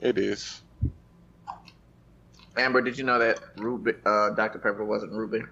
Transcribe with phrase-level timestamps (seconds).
[0.00, 0.62] It is.
[2.56, 4.58] Amber, did you know that Ruby, uh, Dr.
[4.58, 5.42] Pepper wasn't Ruby?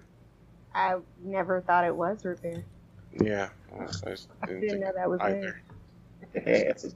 [0.73, 2.65] I never thought it was root beer.
[3.21, 3.49] Yeah.
[3.79, 5.61] I, I just I didn't didn't know that was either.
[6.33, 6.93] it.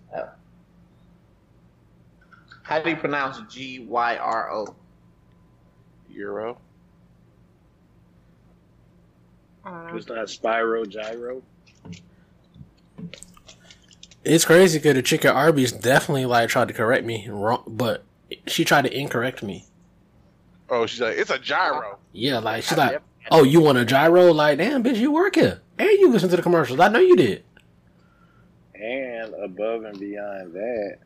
[2.64, 4.76] How do you pronounce G Y R O?
[6.10, 6.58] Euro.
[9.64, 9.98] I don't.
[9.98, 11.42] It's not Spyro Gyro.
[14.24, 18.04] It's crazy because the chick at Arby's definitely like tried to correct me wrong, but
[18.48, 19.66] she tried to incorrect me.
[20.70, 21.98] Oh, she's like, it's a gyro.
[22.12, 25.62] Yeah, like she's like, "Oh, you want a gyro?" Like, damn, bitch, you work here
[25.78, 26.80] and you listen to the commercials.
[26.80, 27.44] I know you did.
[28.76, 30.98] And above and beyond that,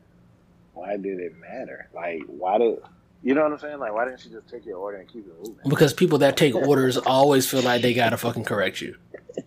[0.73, 1.87] why did it matter?
[1.93, 2.79] Like, why did
[3.23, 3.79] you know what I'm saying?
[3.79, 5.69] Like, why didn't she just take your order and keep it moving?
[5.69, 8.95] Because people that take orders always feel like they gotta fucking correct you.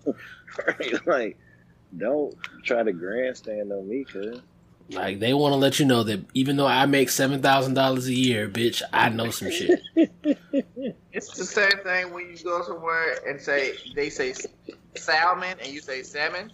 [0.67, 1.07] Right?
[1.07, 1.39] like,
[1.99, 4.41] don't try to grandstand on me, cuz.
[4.91, 8.07] Like they want to let you know that even though I make seven thousand dollars
[8.07, 9.81] a year, bitch, I know some shit.
[11.17, 14.35] It's the same thing when you go somewhere and say they say
[14.97, 16.51] salmon and you say salmon.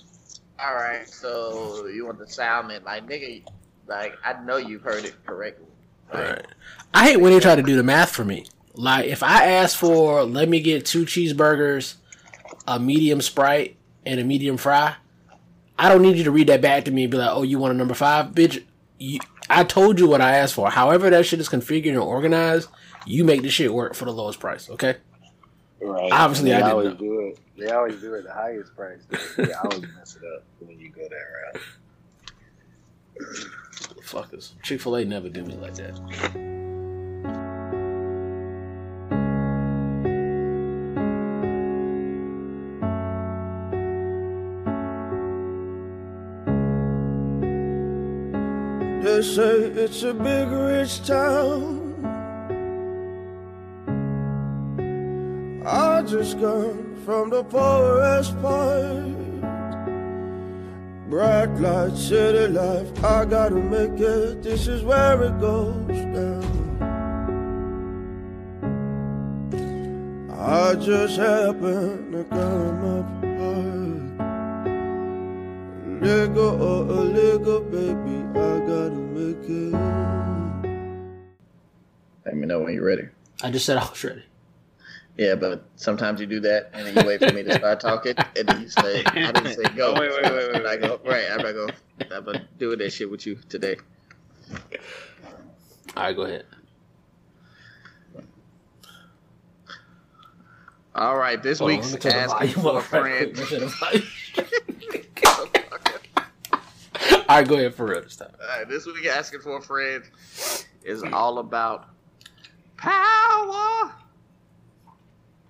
[0.61, 2.84] All right, so you want the salmon?
[2.84, 3.44] Like nigga,
[3.88, 5.66] like I know you've heard it correctly.
[6.14, 6.47] Right.
[6.94, 8.47] I hate when they try to do the math for me.
[8.75, 11.97] Like if I ask for let me get two cheeseburgers,
[12.64, 14.94] a medium sprite, and a medium fry,
[15.83, 17.58] I don't need you to read that back to me and be like, "Oh, you
[17.58, 18.62] want a number five, bitch."
[19.00, 19.19] You,
[19.50, 20.70] I told you what I asked for.
[20.70, 22.69] However, that shit is configured and organized,
[23.05, 24.70] you make the shit work for the lowest price.
[24.70, 24.94] Okay.
[25.80, 26.12] Right.
[26.12, 26.94] Obviously, they I didn't always know.
[26.94, 27.38] do it.
[27.58, 29.00] They always do it at the highest price.
[29.10, 29.44] Though.
[29.44, 31.62] They always mess it up when you go that route.
[33.97, 34.53] The fuckers.
[34.62, 36.61] Chick Fil A never do me like that.
[49.23, 51.95] Say it's a big rich town.
[55.65, 59.15] I just come from the poorest part.
[61.09, 64.43] Bright light, city life, I gotta make it.
[64.43, 66.43] This is where it goes down.
[70.37, 73.22] I just happen to come up.
[76.02, 79.72] Nigga or a nigga, baby, I gotta make it.
[82.26, 83.08] Let me know when you're ready.
[83.42, 84.24] I just said I was ready.
[85.16, 88.14] Yeah, but sometimes you do that and then you wait for me to start talking
[88.36, 89.94] and then you say, I didn't say go.
[89.94, 91.68] Oh, wait, wait, wait, wait, I go, right, I'm gonna go,
[92.10, 93.76] I'm gonna do that shit with you today.
[95.96, 96.46] All right, go ahead.
[100.96, 103.02] All right, this Hold week's let me turn the asking volume for a up right
[103.32, 103.36] friend.
[103.36, 104.08] Let me turn the volume-
[107.28, 108.32] All right, go ahead for real this time.
[108.40, 110.04] All right, this week asking for a friend
[110.84, 111.88] is all about
[112.76, 113.92] power.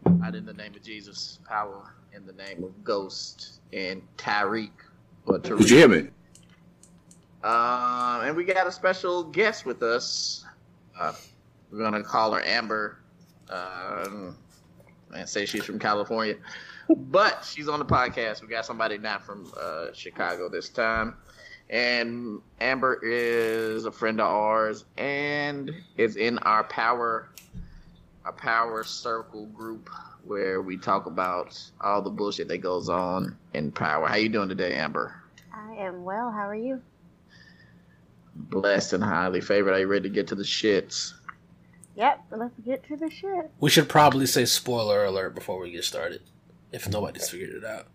[0.06, 4.70] Not in the name of Jesus, power in the name of Ghost and Tyreek
[5.26, 5.66] or Tariq.
[5.66, 6.08] Jimmy.
[7.42, 10.44] Um, and we got a special guest with us.
[10.98, 11.12] Uh,
[11.70, 12.98] we're gonna call her Amber,
[13.48, 14.36] um,
[15.14, 16.36] and say she's from California,
[16.88, 18.42] but she's on the podcast.
[18.42, 21.16] We got somebody not from uh, Chicago this time,
[21.72, 27.30] and Amber is a friend of ours and is in our power,
[28.24, 29.90] our power circle group
[30.24, 34.06] where we talk about all the bullshit that goes on in power.
[34.06, 35.20] How you doing today, Amber?
[35.52, 36.30] I am well.
[36.30, 36.80] How are you?
[38.34, 39.72] blessed and highly favored.
[39.72, 41.12] Are you ready to get to the shits?
[41.96, 42.24] Yep.
[42.30, 43.50] Let's get to the shit.
[43.60, 46.22] We should probably say spoiler alert before we get started,
[46.72, 47.88] if nobody's figured it out.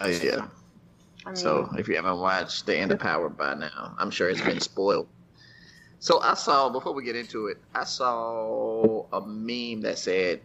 [0.00, 0.46] Oh yeah.
[1.26, 4.28] I mean, So if you haven't watched The End of Power by now, I'm sure
[4.28, 5.08] it's been spoiled.
[5.98, 10.40] So I saw before we get into it, I saw a meme that said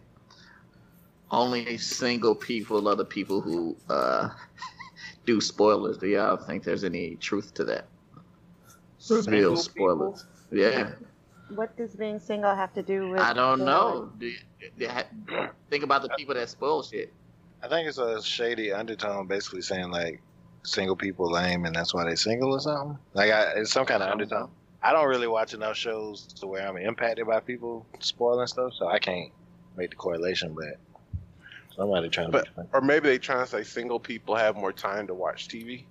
[1.30, 4.30] only single people are the people who uh,
[5.26, 5.98] do spoilers.
[5.98, 7.86] Do y'all think there's any truth to that?
[9.26, 10.24] Real spoilers.
[10.50, 10.92] Yeah.
[11.54, 13.20] what does being single have to do with?
[13.20, 14.10] I don't know.
[14.18, 14.38] Do you-
[14.78, 17.12] do you- think about the people that spoil shit.
[17.62, 20.20] I think it's a shady undertone, basically saying like
[20.62, 22.98] single people lame and that's why they single or something.
[23.14, 24.50] Like I, it's some kind of undertone.
[24.82, 28.88] I don't really watch enough shows to where I'm impacted by people spoiling stuff, so
[28.88, 29.30] I can't
[29.76, 30.54] make the correlation.
[30.54, 30.78] But
[31.76, 32.32] somebody trying to.
[32.32, 35.84] But or maybe they trying to say single people have more time to watch TV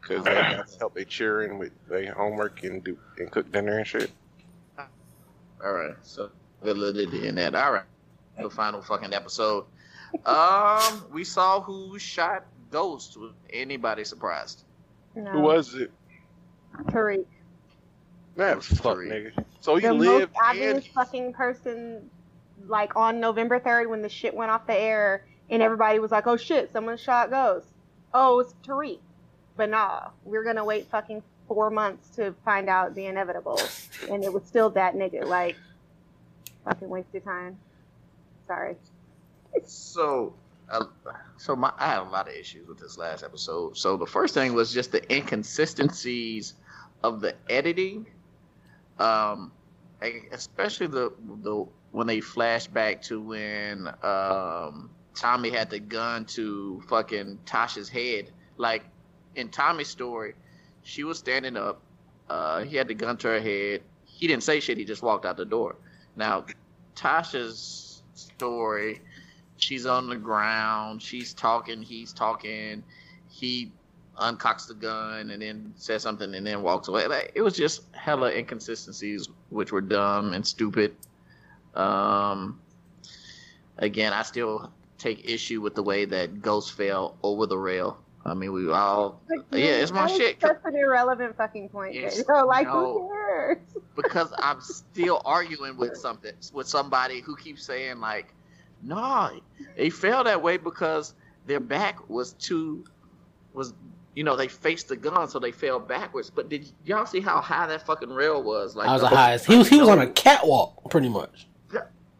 [0.00, 3.78] because they have to help their children with their homework and do and cook dinner
[3.78, 4.10] and shit.
[5.62, 6.30] All right, so
[6.62, 7.54] validity in that.
[7.54, 7.84] All right,
[8.40, 9.64] the final fucking episode.
[10.26, 12.44] Um, we saw who shot
[12.74, 13.16] Ghost.
[13.16, 14.64] Was anybody surprised?
[15.14, 15.30] No.
[15.30, 15.92] Who was it?
[16.86, 17.24] Tariq.
[18.34, 19.32] Man, fuck, Tariq.
[19.36, 19.44] nigga.
[19.60, 22.10] So he the lived most obvious and fucking person,
[22.66, 26.26] like on November 3rd when the shit went off the air and everybody was like,
[26.26, 27.68] oh shit, someone shot Ghost.
[28.12, 28.98] Oh, it's Tariq.
[29.56, 33.60] But nah, we're gonna wait fucking four months to find out the inevitable.
[34.10, 35.24] and it was still that nigga.
[35.24, 35.54] Like,
[36.64, 37.56] fucking waste your time.
[38.48, 38.74] Sorry.
[39.64, 40.34] So,
[40.70, 40.84] uh,
[41.36, 43.76] so my I have a lot of issues with this last episode.
[43.76, 46.54] So the first thing was just the inconsistencies
[47.02, 48.06] of the editing,
[48.98, 49.52] um,
[50.32, 51.12] especially the
[51.42, 57.88] the when they flash back to when um Tommy had the gun to fucking Tasha's
[57.88, 58.30] head.
[58.56, 58.84] Like
[59.36, 60.34] in Tommy's story,
[60.82, 61.80] she was standing up.
[62.28, 63.82] Uh, he had the gun to her head.
[64.04, 64.78] He didn't say shit.
[64.78, 65.76] He just walked out the door.
[66.16, 66.46] Now,
[66.94, 69.00] Tasha's story,
[69.56, 71.02] she's on the ground.
[71.02, 71.82] She's talking.
[71.82, 72.82] He's talking.
[73.30, 73.72] He
[74.18, 77.06] uncocks the gun and then says something and then walks away.
[77.06, 80.94] Like, it was just hella inconsistencies, which were dumb and stupid.
[81.74, 82.60] Um,
[83.78, 87.98] again, I still take issue with the way that Ghost fell over the rail.
[88.26, 90.40] I mean, we all Like, yeah, it's my shit.
[90.40, 91.94] That's an irrelevant fucking point.
[92.10, 92.92] So, like, no.
[92.92, 93.58] who cares?
[93.94, 98.34] because I'm still arguing with something with somebody who keeps saying like,
[98.84, 99.30] "No,
[99.76, 101.14] they fell that way because
[101.46, 102.84] their back was too
[103.52, 103.74] was
[104.14, 107.40] you know they faced the gun, so they fell backwards." But did y'all see how
[107.40, 108.76] high that fucking rail was?
[108.76, 109.46] Like I was the highest.
[109.46, 111.48] He was he was on a catwalk, pretty much.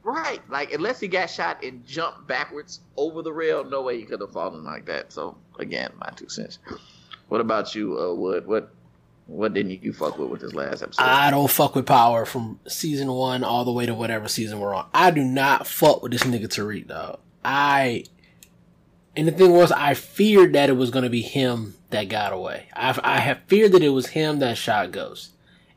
[0.03, 0.41] right.
[0.51, 4.21] Like unless he got shot and jumped backwards over the rail, no way he could
[4.21, 5.13] have fallen like that.
[5.13, 6.59] So again, my two cents.
[7.29, 8.47] What about you, uh, Wood?
[8.47, 8.75] What
[9.27, 11.03] what didn't you fuck with with this last episode?
[11.03, 14.75] I don't fuck with Power from season one all the way to whatever season we're
[14.75, 14.87] on.
[14.93, 17.21] I do not fuck with this nigga Tariq, dog.
[17.45, 18.05] I
[19.17, 22.33] and the thing was, I feared that it was going to be him that got
[22.33, 22.69] away.
[22.75, 25.33] I I have feared that it was him that shot Ghost,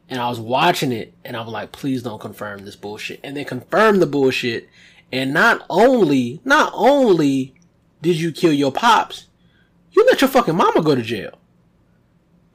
[0.10, 3.20] and I was watching it, and I was like, please don't confirm this bullshit.
[3.24, 4.68] And they confirmed the bullshit,
[5.12, 7.54] and not only not only
[8.02, 9.28] did you kill your pops,
[9.92, 11.40] you let your fucking mama go to jail.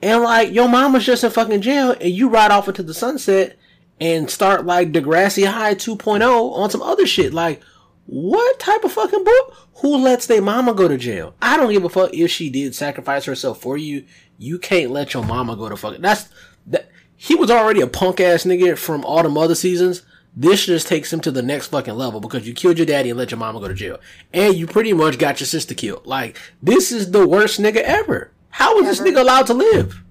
[0.02, 3.56] And like your mama's just in fucking jail, and you ride off into the sunset
[4.00, 7.32] and start like Degrassi High 2.0 on some other shit.
[7.32, 7.62] Like,
[8.06, 9.68] what type of fucking book?
[9.76, 11.34] Who lets their mama go to jail?
[11.40, 14.04] I don't give a fuck if she did sacrifice herself for you.
[14.38, 16.02] You can't let your mama go to fucking.
[16.02, 16.28] That's
[16.66, 16.90] that.
[17.16, 20.02] He was already a punk ass nigga from all the other seasons.
[20.34, 23.18] This just takes him to the next fucking level because you killed your daddy and
[23.18, 24.00] let your mama go to jail,
[24.32, 26.06] and you pretty much got your sister killed.
[26.06, 28.32] Like, this is the worst nigga ever.
[28.52, 30.02] How is this nigga allowed to live?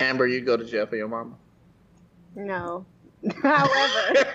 [0.00, 1.34] Amber, you go to jail for your mama.
[2.34, 2.84] No.
[3.42, 4.26] However,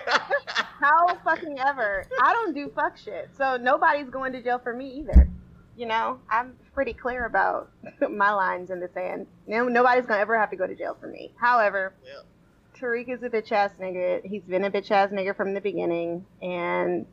[0.80, 2.04] how fucking ever?
[2.20, 5.28] I don't do fuck shit, so nobody's going to jail for me either.
[5.76, 7.70] You know, I'm pretty clear about
[8.10, 9.26] my lines in the sand.
[9.46, 11.32] No, nobody's gonna ever have to go to jail for me.
[11.36, 12.20] However, Yeah.
[12.78, 14.24] Tariq is a bitch ass nigga.
[14.24, 17.06] He's been a bitch ass nigga from the beginning, and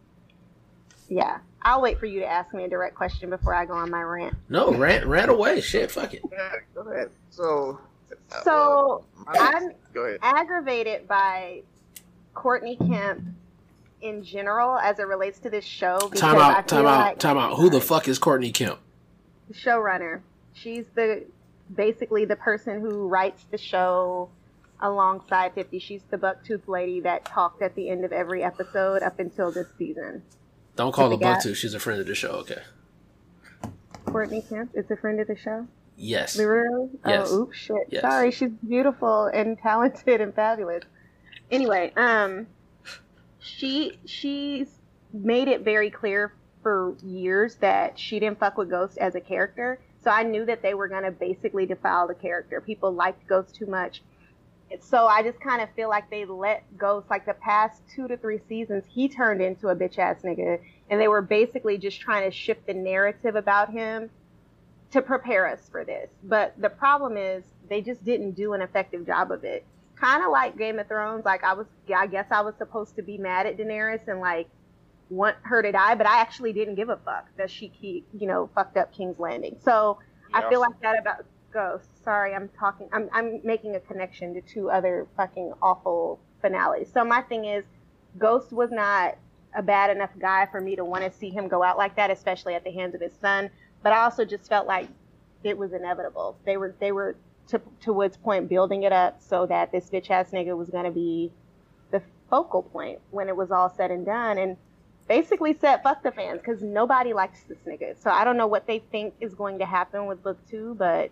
[1.11, 3.89] yeah, I'll wait for you to ask me a direct question before I go on
[3.91, 4.33] my rant.
[4.47, 5.59] No, rant, ran away.
[5.59, 6.23] Shit, fuck it.
[6.73, 7.09] Go ahead.
[7.29, 7.79] So,
[8.31, 10.19] uh, So my- I'm go ahead.
[10.21, 11.63] aggravated by
[12.33, 13.23] Courtney Kemp
[14.01, 15.97] in general as it relates to this show.
[15.99, 17.57] Because Time I out, time feel out, like time out.
[17.57, 18.79] Who the fuck is Courtney Kemp?
[19.49, 20.21] the showrunner.
[20.53, 21.25] She's the
[21.75, 24.29] basically the person who writes the show
[24.79, 25.77] alongside Fifty.
[25.79, 29.67] She's the bucktooth lady that talked at the end of every episode up until this
[29.77, 30.23] season.
[30.75, 31.41] Don't call her Forgot.
[31.41, 31.55] Bucktooth.
[31.55, 32.29] She's a friend of the show.
[32.29, 32.61] Okay.
[34.05, 35.67] Courtney Kemp is a friend of the show.
[35.95, 36.37] Yes.
[36.37, 36.89] Really?
[37.05, 37.27] Yes.
[37.31, 37.87] Oh, oops, shit.
[37.89, 38.01] Yes.
[38.01, 40.83] Sorry, she's beautiful and talented and fabulous.
[41.49, 42.47] Anyway, um,
[43.39, 44.67] she she's
[45.13, 49.79] made it very clear for years that she didn't fuck with Ghost as a character.
[50.03, 52.61] So I knew that they were gonna basically defile the character.
[52.61, 54.01] People liked Ghost too much.
[54.79, 58.17] So I just kind of feel like they let Ghost, like the past two to
[58.17, 60.59] three seasons, he turned into a bitch ass nigga,
[60.89, 64.09] and they were basically just trying to shift the narrative about him
[64.91, 66.09] to prepare us for this.
[66.23, 69.65] But the problem is they just didn't do an effective job of it.
[69.95, 71.25] Kind of like Game of Thrones.
[71.25, 74.47] Like I was, I guess I was supposed to be mad at Daenerys and like
[75.09, 78.27] want her to die, but I actually didn't give a fuck that she keep, you
[78.27, 79.57] know, fucked up King's Landing.
[79.63, 79.99] So
[80.33, 81.87] I feel like that about Ghost.
[82.03, 82.89] Sorry, I'm talking.
[82.91, 86.91] I'm I'm making a connection to two other fucking awful finales.
[86.91, 87.63] So my thing is,
[88.17, 89.17] Ghost was not
[89.55, 92.09] a bad enough guy for me to want to see him go out like that,
[92.09, 93.49] especially at the hands of his son.
[93.83, 94.87] But I also just felt like
[95.43, 96.37] it was inevitable.
[96.45, 97.15] They were they were
[97.49, 100.91] to to Wood's point building it up so that this bitch ass nigga was gonna
[100.91, 101.31] be
[101.91, 104.57] the focal point when it was all said and done, and
[105.07, 108.01] basically said fuck the fans because nobody likes this nigga.
[108.01, 111.11] So I don't know what they think is going to happen with book two, but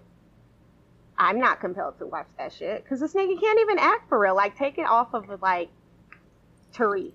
[1.22, 4.36] I'm not compelled to watch that shit because this nigga can't even act for real.
[4.36, 5.70] Like, take it off of like
[6.74, 7.12] Tariq.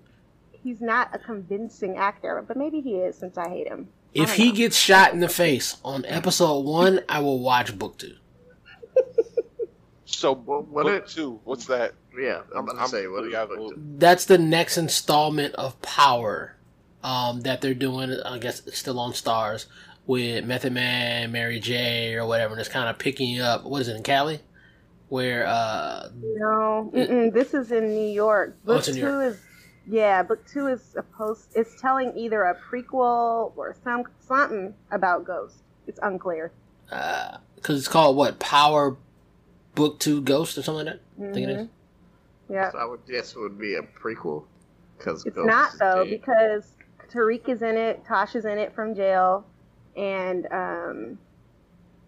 [0.51, 3.87] He's not a convincing actor, but maybe he is since I hate him.
[4.17, 4.55] I If he know.
[4.55, 8.13] gets shot in the face on episode one, I will watch book two.
[10.05, 11.93] So What- what book it- two, what's that?
[12.17, 13.83] Yeah, I'm about to I'm say what completely out of is the book.
[13.97, 16.55] That's the next installment of Power
[17.03, 18.11] um, that they're doing.
[18.23, 19.65] I guess it's still on Starz
[20.07, 22.53] with Method Man, Mary J, or whatever.
[22.53, 23.63] And it's kind of picking up.
[23.63, 24.39] What is it in Cali?
[25.09, 28.57] Where uh, No, mm-mm, this is in New York.
[28.63, 29.39] Oh, Book it's in New two is
[29.87, 30.23] yeah.
[30.23, 31.51] Book two is a post.
[31.55, 35.57] It's telling either a prequel or some something about Ghost.
[35.87, 36.51] It's unclear.
[36.87, 38.97] because uh, it's called what Power
[39.75, 41.29] Book Two Ghost or something like that.
[41.29, 41.67] I think it is.
[41.67, 41.69] Mhm.
[42.49, 44.43] Yeah, So I would guess it would be a prequel.
[44.97, 46.71] Because it's not though because
[47.11, 48.03] Tariq is in it.
[48.05, 49.45] Tasha's in it from jail,
[49.95, 51.17] and um,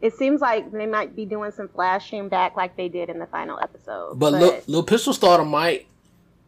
[0.02, 3.28] it seems like they might be doing some flashing back like they did in the
[3.28, 4.20] final episode.
[4.20, 5.88] But Lil, Lil Pistol Starter might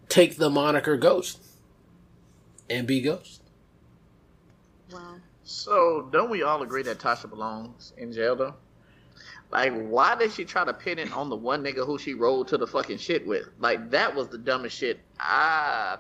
[0.08, 1.40] take the moniker Ghost
[2.70, 3.42] and be Ghost.
[4.92, 5.16] wow.
[5.44, 8.54] So don't we all agree that Tasha belongs in jail though?
[9.52, 12.50] Like, why did she try to pin it on the one nigga who she rolled
[12.50, 13.50] to the fucking shit with?
[13.58, 15.00] Like, that was the dumbest shit.
[15.20, 15.98] I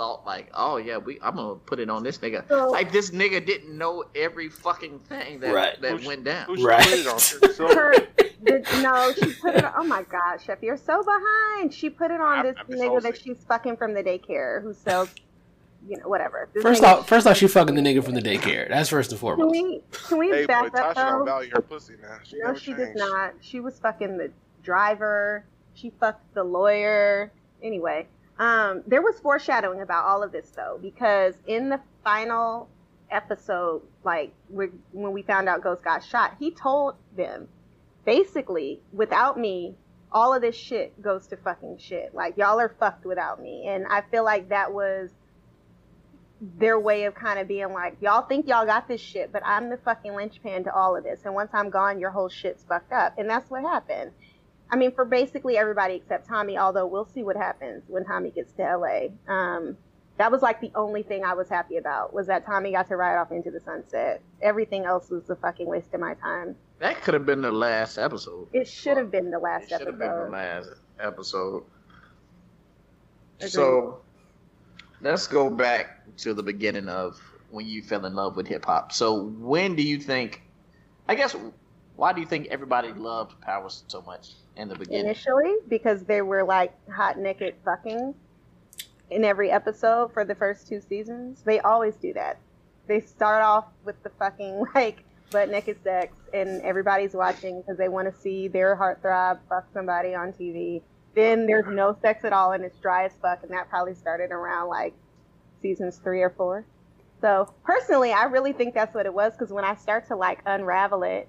[0.00, 2.48] thought, like, oh yeah, we I'm gonna put it on this nigga.
[2.48, 5.78] So- like, this nigga didn't know every fucking thing that Right.
[5.82, 6.46] that Who's- went down.
[6.46, 6.82] Who should Right.
[6.82, 7.18] put it on?
[7.18, 7.92] So, her
[8.42, 9.64] did, no, she put it.
[9.64, 11.74] On, oh my God, Chef, you're so behind.
[11.74, 13.34] She put it on I'm- this I'm just nigga that hosting.
[13.34, 15.14] she's fucking from the daycare who sells,
[15.86, 16.48] you know, whatever.
[16.54, 18.70] This First off, first off, she fucking the nigga from the daycare.
[18.70, 19.52] That's first and foremost.
[19.54, 19.84] can foremost.
[19.92, 21.24] we can we hey, back but up Tasha don't though?
[21.26, 22.16] value her pussy now.
[22.22, 22.78] She No, she changed.
[22.78, 23.34] did not.
[23.42, 24.30] She was fucking the
[24.62, 25.44] driver.
[25.74, 27.30] She fucked the lawyer.
[27.62, 28.06] Anyway,
[28.40, 32.70] um, there was foreshadowing about all of this though, because in the final
[33.10, 37.48] episode, like when when we found out Ghost got shot, he told them
[38.06, 39.74] basically, without me,
[40.10, 42.14] all of this shit goes to fucking shit.
[42.14, 45.10] Like y'all are fucked without me, and I feel like that was
[46.40, 49.68] their way of kind of being like, y'all think y'all got this shit, but I'm
[49.68, 51.20] the fucking linchpin to all of this.
[51.26, 53.18] And once I'm gone, your whole shit's fucked up.
[53.18, 54.12] And that's what happened.
[54.70, 58.52] I mean, for basically everybody except Tommy, although we'll see what happens when Tommy gets
[58.52, 59.08] to LA.
[59.32, 59.76] Um,
[60.16, 62.96] that was like the only thing I was happy about was that Tommy got to
[62.96, 64.20] ride off into the sunset.
[64.42, 66.54] Everything else was a fucking waste of my time.
[66.78, 68.48] That could have been the last episode.
[68.52, 69.74] It should have been the last episode.
[69.74, 70.68] It last should have been the last
[71.00, 71.64] episode.
[73.38, 73.50] Agreed.
[73.50, 74.00] So
[75.00, 77.18] let's go back to the beginning of
[77.50, 78.92] when you fell in love with hip hop.
[78.92, 80.42] So when do you think?
[81.08, 81.34] I guess
[81.96, 85.06] why do you think everybody loved Power so much in the beginning?
[85.06, 88.14] Initially, because they were like hot naked fucking
[89.10, 91.42] in every episode for the first two seasons.
[91.44, 92.38] They always do that.
[92.86, 97.88] They start off with the fucking like butt naked sex, and everybody's watching because they
[97.88, 100.82] want to see their heartthrob fuck somebody on TV.
[101.14, 104.30] Then there's no sex at all, and it's dry as fuck, and that probably started
[104.30, 104.94] around like
[105.60, 106.64] seasons three or four.
[107.20, 110.40] So personally, I really think that's what it was because when I start to like
[110.46, 111.28] unravel it,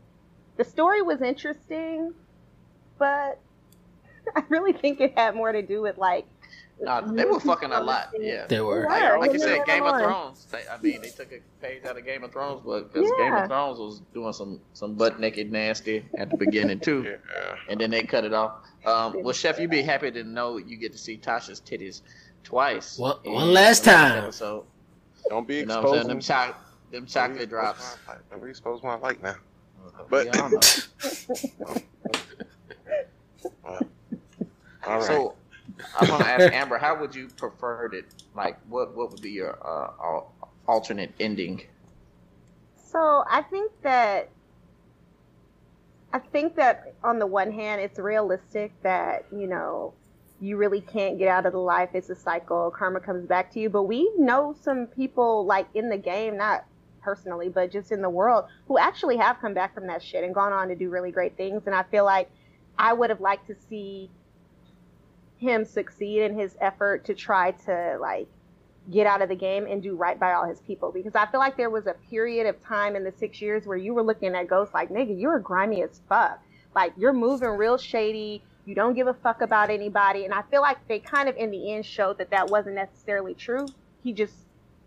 [0.58, 2.14] the story was interesting,
[3.02, 3.40] but
[4.36, 6.26] I really think it had more to do with like.
[6.80, 8.10] Nah, they were fucking a lot.
[8.20, 8.48] Yeah.
[8.48, 8.82] They were.
[8.82, 9.66] They Like, like you said.
[9.68, 10.46] Game of Thrones.
[10.52, 13.34] They, I mean, they took a page out of Game of Thrones, but because Game
[13.34, 17.04] of Thrones was doing some some butt naked nasty at the beginning too,
[17.36, 17.56] Yeah.
[17.70, 18.54] and then they cut it off.
[18.86, 22.02] Um, well, Chef, you'd be happy to know you get to see Tasha's titties
[22.44, 22.98] twice.
[22.98, 24.24] One- one last time.
[24.24, 24.64] episode.
[25.30, 26.18] Don't be You know what I'm saying?
[26.18, 26.18] exposing.
[26.18, 26.56] Them, cho-
[26.98, 27.98] them chocolate drops.
[28.32, 29.36] Don't be exposed my light now.
[30.10, 30.36] But-
[33.44, 33.88] We all know.
[34.86, 35.04] All right.
[35.04, 35.36] So
[36.00, 38.06] I'm gonna ask Amber, how would you prefer it?
[38.36, 40.22] Like, what what would be your uh,
[40.68, 41.64] alternate ending?
[42.76, 44.30] So I think that
[46.14, 49.94] I think that on the one hand, it's realistic that you know
[50.42, 51.90] you really can't get out of the life.
[51.94, 52.72] It's a cycle.
[52.72, 53.70] Karma comes back to you.
[53.70, 56.66] But we know some people like in the game, not
[57.02, 60.34] personally, but just in the world, who actually have come back from that shit and
[60.34, 61.64] gone on to do really great things.
[61.68, 62.30] And I feel like
[62.82, 64.10] I would have liked to see
[65.38, 68.28] him succeed in his effort to try to like
[68.90, 71.40] get out of the game and do right by all his people because I feel
[71.40, 74.34] like there was a period of time in the six years where you were looking
[74.34, 76.42] at Ghost like, nigga, you're grimy as fuck.
[76.76, 78.42] Like, you're moving real shady.
[78.66, 80.26] You don't give a fuck about anybody.
[80.26, 83.36] And I feel like they kind of, in the end, showed that that wasn't necessarily
[83.36, 83.68] true.
[84.04, 84.34] He just,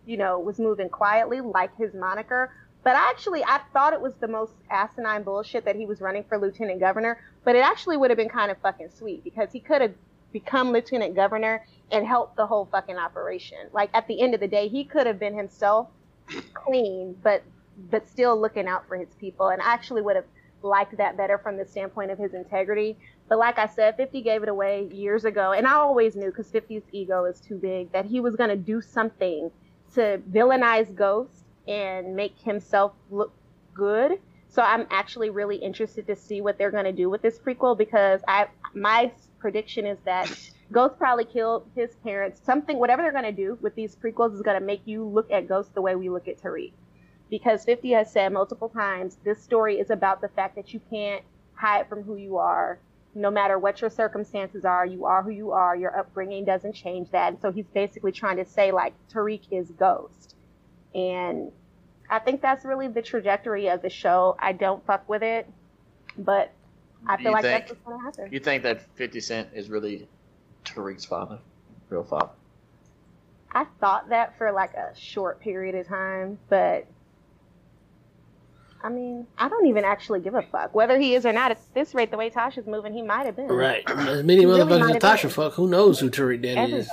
[0.05, 2.51] you know, was moving quietly, like his moniker.
[2.85, 6.39] But actually, I thought it was the most asinine bullshit that he was running for
[6.39, 7.19] lieutenant governor.
[7.43, 9.95] But it actually would have been kind of fucking sweet because he could have
[10.33, 13.59] become lieutenant governor and help the whole fucking operation.
[13.73, 15.89] Like at the end of the day, he could have been himself
[16.53, 17.43] clean, but
[17.91, 19.49] but still looking out for his people.
[19.49, 20.27] And I actually would have
[20.63, 22.97] liked that better from the standpoint of his integrity.
[23.29, 26.51] But like I said, 50 gave it away years ago, and I always knew because
[26.51, 29.51] 50's ego is too big that he was gonna do something
[29.95, 33.33] to villainize Ghost and make himself look
[33.75, 34.19] good.
[34.49, 38.21] So I'm actually really interested to see what they're gonna do with this prequel because
[38.29, 40.31] I my prediction is that
[40.73, 42.41] Ghost probably killed his parents.
[42.43, 45.75] Something, whatever they're gonna do with these prequels is gonna make you look at Ghost
[45.75, 46.73] the way we look at Tariq.
[47.31, 51.23] Because 50 has said multiple times, this story is about the fact that you can't
[51.55, 52.79] hide from who you are.
[53.15, 55.77] No matter what your circumstances are, you are who you are.
[55.77, 57.33] Your upbringing doesn't change that.
[57.33, 60.35] And so he's basically trying to say, like, Tariq is Ghost.
[60.95, 61.51] And
[62.11, 64.37] I think that's really the trajectory of the show.
[64.39, 65.49] I don't fuck with it,
[66.19, 66.53] but
[67.07, 68.33] I feel like think- that's what's going to happen.
[68.33, 70.09] You think that 50 Cent is really
[70.65, 71.39] Tariq's father?
[71.91, 72.31] Real father?
[73.53, 76.87] I thought that for like a short period of time, but
[78.83, 81.53] I mean, I don't even actually give a fuck whether he is or not.
[81.53, 83.47] At this rate, the way Tasha's moving, he might have been.
[83.49, 83.83] Right.
[83.89, 85.31] As many He really as have Tasha been.
[85.31, 86.91] fuck, who knows who Tariq Daddy is?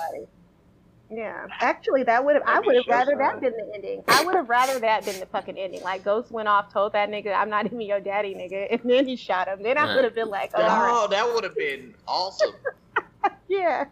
[1.12, 1.22] Everybody.
[1.22, 2.44] Yeah, actually, that would have.
[2.46, 4.04] I would have rather that been the ending.
[4.08, 5.82] I would have rather that been the fucking ending.
[5.82, 9.08] Like Ghost went off, told that nigga, "I'm not even your daddy, nigga," and then
[9.08, 9.62] he shot him.
[9.64, 9.96] Then I Right.
[9.96, 10.92] would have been like, oh, all right.
[10.94, 12.54] Oh, that would have been awesome.
[13.48, 13.86] yeah.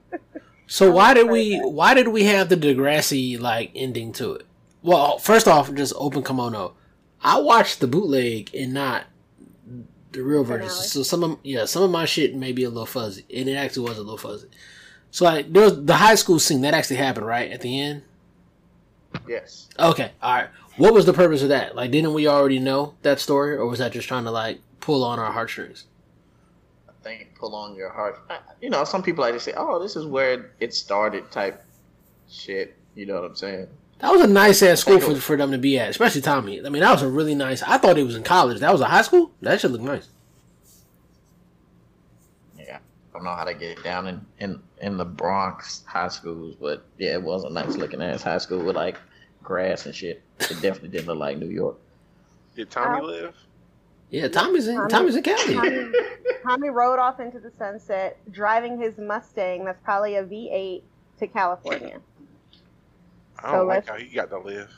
[0.67, 1.69] So why did we sorry.
[1.71, 4.45] why did we have the Degrassi like ending to it?
[4.81, 6.75] Well, first off, just open kimono.
[7.21, 9.05] I watched the bootleg and not
[10.11, 10.69] the real version.
[10.69, 13.55] So some of yeah, some of my shit may be a little fuzzy, and it
[13.55, 14.47] actually was a little fuzzy.
[15.12, 18.04] So like there was the high school scene that actually happened right at the end.
[19.28, 19.68] yes.
[19.78, 20.50] Okay, all right.
[20.78, 21.75] What was the purpose of that?
[21.75, 25.04] Like, didn't we already know that story, or was that just trying to like pull
[25.04, 25.86] on our heartstrings?
[26.88, 28.20] I think pull on your heart.
[28.30, 31.63] I- You know, some people like to say, "Oh, this is where it started," type
[32.30, 32.75] shit.
[32.96, 33.68] You know what I'm saying?
[34.00, 36.63] That was a nice ass school for for them to be at, especially Tommy.
[36.66, 37.62] I mean, that was a really nice.
[37.63, 38.60] I thought it was in college.
[38.60, 39.32] That was a high school.
[39.42, 40.08] That should look nice.
[42.58, 46.55] Yeah, I don't know how to get down in in in the Bronx high schools,
[46.59, 48.97] but yeah, it was a nice looking ass high school with like
[49.43, 50.21] grass and shit.
[50.39, 51.77] It definitely didn't look like New York.
[52.55, 53.05] Did Tommy Oh.
[53.05, 53.36] live?
[54.10, 55.53] Yeah, Tommy's in Tommy- Tommy's in Cali.
[55.53, 55.91] Tommy,
[56.43, 59.65] Tommy rode off into the sunset, driving his Mustang.
[59.65, 60.82] That's probably a V8
[61.19, 61.99] to California.
[63.39, 64.71] I So don't like how he got to live.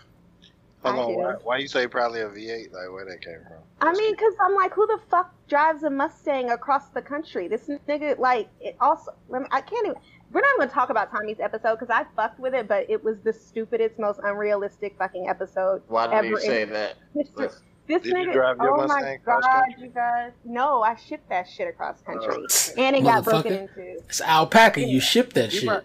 [0.83, 1.17] Hold I on, do.
[1.17, 2.73] why, why you say probably a V8?
[2.73, 3.57] Like where that came from?
[3.81, 7.47] I mean, because I'm like, who the fuck drives a Mustang across the country?
[7.47, 9.11] This nigga, like, it also,
[9.51, 9.97] I can't even.
[10.31, 13.19] We're not gonna talk about Tommy's episode because I fucked with it, but it was
[13.19, 16.27] the stupidest, most unrealistic fucking episode Why did ever.
[16.27, 16.95] you say in that?
[17.13, 17.49] history.
[17.87, 20.31] This Did you nigga, drive your oh my Mustang cross god, you guys!
[20.45, 22.45] No, I shipped that shit across oh, country,
[22.81, 23.61] and it got broken Motherfucker.
[23.77, 24.03] into.
[24.07, 24.81] It's alpaca.
[24.81, 25.67] You shipped that He, shit.
[25.67, 25.83] prob-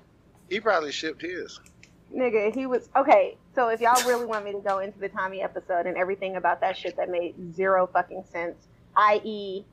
[0.48, 1.58] he probably shipped his.
[2.14, 3.36] Nigga, he was okay.
[3.56, 6.60] So if y'all really want me to go into the Tommy episode and everything about
[6.60, 9.64] that shit that made zero fucking sense, i.e.,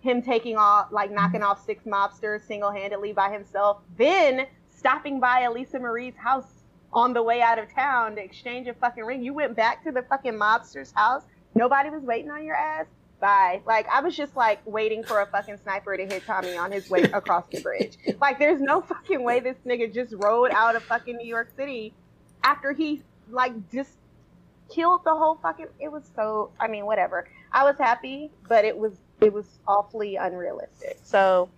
[0.00, 5.40] him taking off, like knocking off six mobsters single handedly by himself, then stopping by
[5.40, 9.24] Elisa Marie's house on the way out of town to exchange a fucking ring.
[9.24, 11.24] You went back to the fucking mobster's house.
[11.56, 12.86] Nobody was waiting on your ass.
[13.18, 13.60] Bye.
[13.66, 16.88] Like I was just like waiting for a fucking sniper to hit Tommy on his
[16.88, 17.98] way across the bridge.
[18.20, 21.92] Like there's no fucking way this nigga just rode out of fucking New York City
[22.44, 23.90] after he like just
[24.70, 27.28] killed the whole fucking it was so I mean whatever.
[27.52, 30.98] I was happy, but it was it was awfully unrealistic.
[31.04, 31.48] So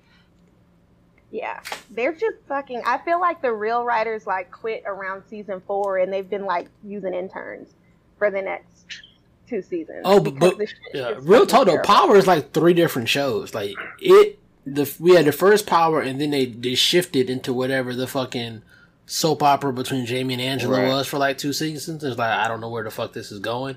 [1.31, 5.99] yeah, they're just fucking I feel like the real writers like quit around season 4
[5.99, 7.71] and they've been like using interns
[8.19, 9.03] for the next
[9.49, 10.03] two seasons.
[10.05, 11.79] Oh, but- but- Yeah, real fucking talk though.
[11.83, 13.53] Power is like three different shows.
[13.55, 17.95] Like it, the we had the first Power, and then they they shifted into whatever
[17.95, 18.63] the fucking
[19.07, 20.89] soap opera between Jamie and Angela Right.
[20.89, 22.03] was for like two seasons.
[22.05, 23.77] It's like I don't know where the fuck this is going,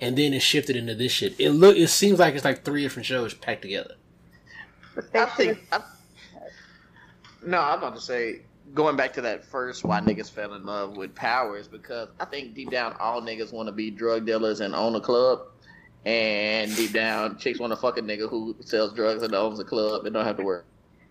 [0.00, 1.34] and then it shifted into this shit.
[1.38, 3.94] It look it seems like it's like three different shows packed together.
[5.14, 5.58] I think.
[5.72, 5.80] I,
[7.44, 8.42] no, I'm about to say
[8.74, 12.54] going back to that first why niggas fell in love with powers because I think
[12.54, 15.40] deep down all niggas want to be drug dealers and own a club,
[16.04, 19.64] and deep down chicks want to fuck a nigga who sells drugs and owns a
[19.64, 20.66] club and don't have to work.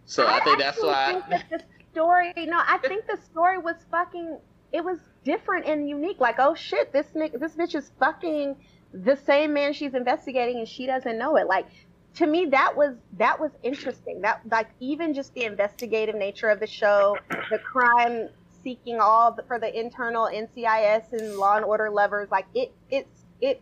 [0.05, 1.21] So I, think that's why.
[1.29, 2.33] think that the story.
[2.37, 4.37] No, I think the story was fucking.
[4.71, 6.19] It was different and unique.
[6.19, 8.55] Like, oh shit, this this bitch is fucking
[8.93, 11.47] the same man she's investigating, and she doesn't know it.
[11.47, 11.67] Like,
[12.15, 14.21] to me, that was that was interesting.
[14.21, 17.17] That like even just the investigative nature of the show,
[17.49, 18.29] the crime
[18.63, 22.29] seeking all the, for the internal NCIS and Law and Order lovers.
[22.31, 23.61] Like it, it's it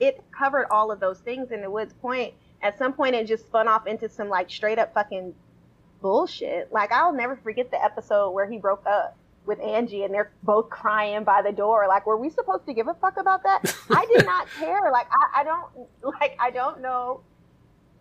[0.00, 1.50] it covered all of those things.
[1.50, 4.78] And to Wood's point, at some point, it just spun off into some like straight
[4.78, 5.34] up fucking
[6.00, 6.72] bullshit.
[6.72, 10.68] Like I'll never forget the episode where he broke up with Angie and they're both
[10.68, 11.86] crying by the door.
[11.88, 13.74] Like, were we supposed to give a fuck about that?
[13.90, 14.90] I did not care.
[14.92, 15.88] Like I, I don't
[16.20, 17.20] like I don't know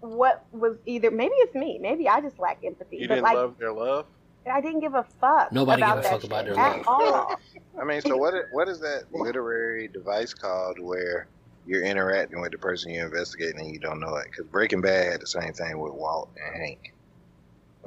[0.01, 3.35] what was either maybe it's me, maybe I just lack empathy, You but didn't like
[3.35, 4.05] love their love.
[4.51, 5.51] I didn't give a fuck.
[5.51, 6.87] Nobody about give a that fuck about shit their at love.
[6.87, 7.35] all.
[7.81, 8.33] I mean, so what?
[8.51, 11.27] What is that literary device called where
[11.65, 14.27] you're interacting with the person you're investigating and you don't know it?
[14.31, 16.93] Because Breaking Bad had the same thing with Walt and Hank.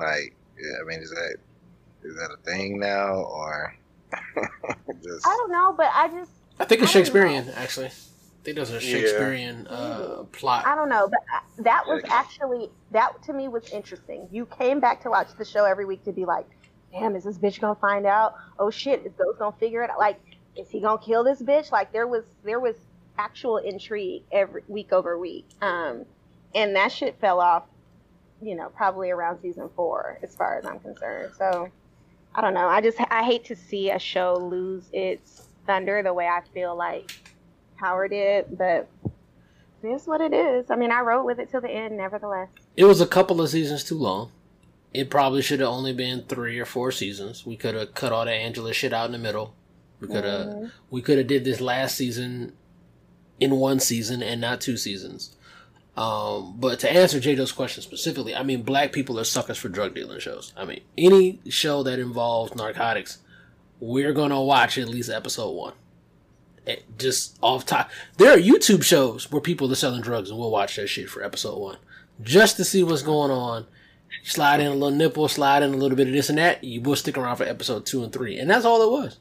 [0.00, 1.36] Like, yeah, I mean, is that
[2.02, 3.74] is that a thing now or
[5.02, 5.26] just?
[5.26, 7.86] I don't know, but I just I think it's I don't Shakespearean, actually.
[7.86, 8.80] I think there's a Yeah.
[8.80, 10.66] Shakespearean uh, plot.
[10.66, 14.28] I don't know, but I- that was actually that to me was interesting.
[14.32, 16.46] You came back to watch the show every week to be like,
[16.92, 18.34] damn, is this bitch gonna find out?
[18.58, 19.98] Oh shit, is Ghost gonna figure it out?
[19.98, 20.18] Like,
[20.56, 21.70] is he gonna kill this bitch?
[21.70, 22.76] Like, there was there was
[23.18, 26.06] actual intrigue every week over week, um,
[26.54, 27.64] and that shit fell off,
[28.42, 31.32] you know, probably around season four, as far as I'm concerned.
[31.36, 31.68] So,
[32.34, 32.68] I don't know.
[32.68, 36.76] I just I hate to see a show lose its thunder the way I feel
[36.76, 37.12] like
[37.78, 38.88] Power did, but
[39.82, 40.70] it is what it is.
[40.70, 42.48] I mean, I wrote with it till the end, nevertheless.
[42.76, 44.30] It was a couple of seasons too long.
[44.92, 47.46] It probably should have only been three or four seasons.
[47.46, 49.54] We could have cut all that Angela shit out in the middle.
[50.00, 50.70] We could have Mhm.
[50.90, 52.54] we could have did this last season
[53.38, 55.36] in one season and not two seasons.
[55.96, 59.94] Um, but to answer Jado's question specifically, I mean, black people are suckers for drug
[59.94, 60.52] dealing shows.
[60.56, 63.18] I mean, any show that involves narcotics,
[63.80, 65.74] we're gonna watch at least episode one.
[66.66, 70.50] It, just off top, there are YouTube shows where people are selling drugs, and we'll
[70.50, 71.78] watch that shit for episode one,
[72.22, 73.66] just to see what's going on.
[74.24, 76.62] Slide in a little nipple, slide in a little bit of this and that.
[76.64, 79.18] You will stick around for episode two and three, and that's all it was.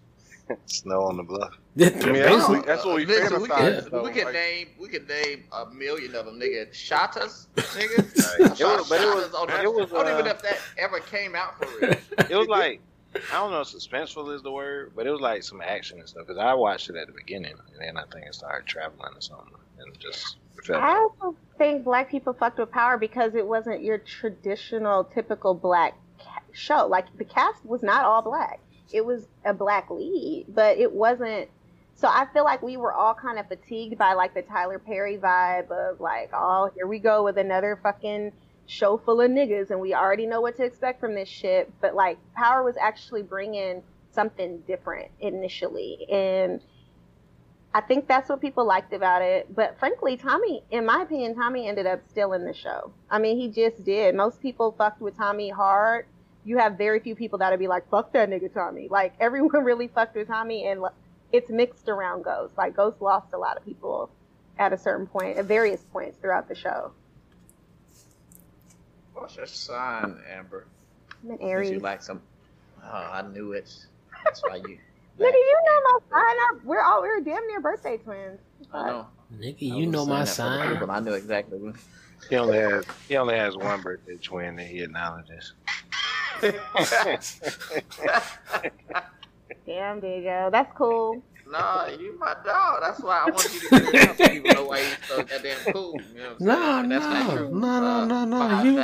[0.65, 1.53] Snow on the bluff.
[1.77, 2.57] I mean, that's, Basically.
[2.57, 3.83] what- that's what we Vincent, we fantasize.
[3.83, 6.73] could, though, we could like- name we could name a million of them, nigga.
[6.73, 8.39] Shot us, nigga.
[8.39, 8.59] Right.
[8.59, 10.57] It was- but it was- on it was, I don't even uh, know if that
[10.77, 11.95] ever came out for real.
[12.29, 12.81] It was like
[13.15, 16.27] I don't know, suspenseful is the word, but it was like some action and stuff.
[16.27, 19.21] Because I watched it at the beginning, and then I think it started traveling or
[19.21, 20.37] something, and just.
[20.71, 25.95] I also think black people fucked with Power because it wasn't your traditional, typical black
[26.51, 26.85] show.
[26.85, 28.59] Like the cast was not all black.
[28.91, 31.49] It was a black lead, but it wasn't.
[31.95, 35.17] So I feel like we were all kind of fatigued by like the Tyler Perry
[35.17, 38.31] vibe of like, oh, here we go with another fucking
[38.67, 41.71] show full of niggas, and we already know what to expect from this shit.
[41.81, 46.61] But like, Power was actually bringing something different initially, and
[47.73, 49.53] I think that's what people liked about it.
[49.53, 52.91] But frankly, Tommy, in my opinion, Tommy ended up still in the show.
[53.09, 54.15] I mean, he just did.
[54.15, 56.05] Most people fucked with Tommy hard.
[56.45, 58.87] You have very few people that'll be like, fuck that nigga Tommy.
[58.89, 60.81] Like, everyone really fucked with Tommy, and
[61.31, 62.57] it's mixed around Ghost.
[62.57, 64.09] Like, Ghost lost a lot of people
[64.57, 66.91] at a certain point, at various points throughout the show.
[69.13, 70.65] What's your sign, Amber?
[71.23, 71.71] I'm an Since Aries.
[71.71, 72.21] You like some?
[72.83, 73.73] Oh, I knew it.
[74.23, 74.77] That's why you.
[75.19, 76.23] Nigga, you know my sign.
[76.23, 78.39] Our- We're all we're damn near birthday twins.
[78.73, 79.07] I know.
[79.37, 80.73] Nigga, you know my saying that for sign.
[80.73, 80.91] people.
[80.91, 81.57] I knew exactly.
[81.59, 81.75] When.
[82.29, 85.53] He only has he only has one birthday twin that he acknowledges.
[89.65, 90.49] Damn, Diego.
[90.51, 91.23] That's cool.
[91.51, 92.79] Nah, you my dog.
[92.81, 95.23] That's why I want you to get it out so people know why you so
[95.23, 95.95] goddamn cool.
[96.13, 96.79] You know what I'm No, saying?
[96.83, 97.49] And that's no, not true.
[97.49, 98.83] no, no, no, no, you-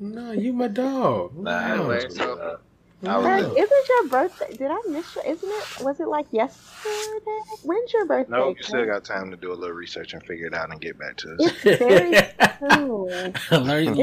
[0.00, 1.36] No, you my dog.
[1.36, 1.74] Nah, No.
[1.90, 2.32] Anyway, so- No.
[2.32, 2.60] I was
[3.00, 4.56] Hey, isn't your birthday?
[4.56, 5.24] Did I miss your?
[5.24, 5.84] Isn't it?
[5.84, 7.38] Was it like yesterday?
[7.62, 8.32] When's your birthday?
[8.32, 10.80] no, you still got time to do a little research and figure it out and
[10.80, 11.52] get back to us.
[11.64, 12.16] It's very
[12.58, 13.06] soon.
[13.06, 13.96] learn, It's learn,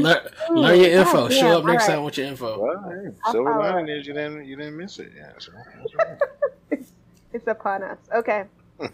[0.47, 0.55] soon.
[0.55, 1.27] learn your info.
[1.27, 1.95] God Show up next all right.
[1.95, 2.59] time with your info.
[2.61, 3.63] Well, hey, I'll silver follow.
[3.63, 5.11] lining is you didn't you didn't miss it.
[5.15, 6.81] Yeah, so that's right.
[7.33, 7.97] It's upon us.
[8.15, 8.45] Okay.
[8.79, 8.89] All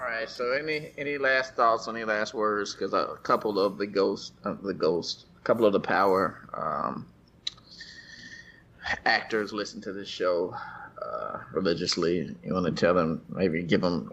[0.00, 0.28] right.
[0.28, 1.88] So, any any last thoughts?
[1.88, 2.72] Any last words?
[2.72, 7.04] Because a couple of the ghost, uh, the ghost, a couple of the power um,
[9.04, 10.54] actors listen to this show
[11.00, 12.34] uh, religiously.
[12.44, 13.22] You want to tell them?
[13.28, 14.12] Maybe give them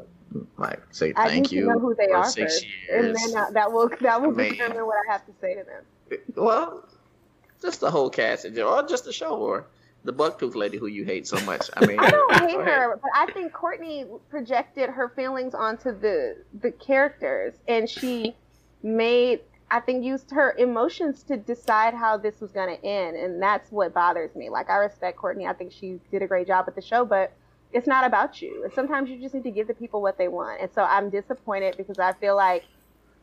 [0.57, 3.31] like say I thank need you know who they for are six first, and then
[3.31, 6.19] that, that will that will I mean- determine what I have to say to them.
[6.35, 6.87] Well,
[7.61, 9.67] just the whole cast, or just the show, or
[10.03, 11.69] the bucktooth lady who you hate so much.
[11.75, 16.37] I mean, I don't hate her, but I think Courtney projected her feelings onto the
[16.61, 18.35] the characters, and she
[18.81, 23.41] made I think used her emotions to decide how this was going to end, and
[23.41, 24.49] that's what bothers me.
[24.49, 27.31] Like I respect Courtney, I think she did a great job at the show, but
[27.71, 28.63] it's not about you.
[28.63, 31.09] And sometimes you just need to give the people what they want, and so I'm
[31.09, 32.63] disappointed because I feel like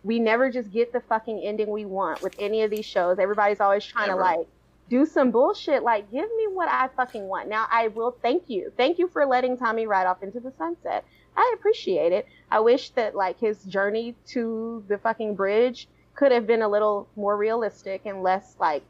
[0.04, 3.18] we never just get the fucking ending we want with any of these shows.
[3.18, 4.20] Everybody's always trying Never.
[4.20, 4.46] to like
[4.88, 5.82] do some bullshit.
[5.82, 7.48] Like, give me what I fucking want.
[7.48, 8.72] Now, I will thank you.
[8.76, 11.04] Thank you for letting Tommy ride off into the sunset.
[11.36, 12.26] I appreciate it.
[12.52, 17.08] I wish that like his journey to the fucking bridge could have been a little
[17.14, 18.82] more realistic and less like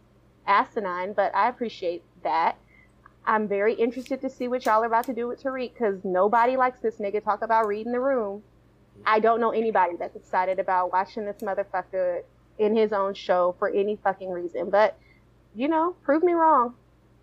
[0.47, 2.57] asinine, but I appreciate that.
[3.27, 6.57] I'm very interested to see what y'all are about to do with Tariq because nobody
[6.57, 8.43] likes this nigga talk about reading the room.
[9.05, 12.23] I don't know anybody that's excited about watching this motherfucker
[12.59, 14.71] in his own show for any fucking reason.
[14.71, 14.97] But
[15.55, 16.75] you know, prove me wrong.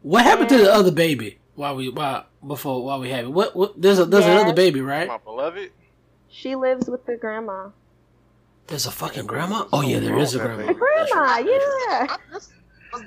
[0.02, 1.39] What happened to the other baby?
[1.56, 4.42] While we while before while we have it, what what there's a there's Yes.
[4.42, 5.08] another baby, right?
[5.08, 5.72] My beloved.
[6.30, 7.70] She lives with the grandma.
[8.67, 9.65] There's a fucking grandma.
[9.73, 10.67] Oh yeah, there is a grandma.
[10.67, 12.08] The grandma, yeah.
[12.10, 12.52] I- Was